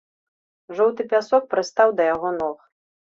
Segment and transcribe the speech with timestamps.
[0.79, 2.57] Жоўты пясок прыстаў да яго ног.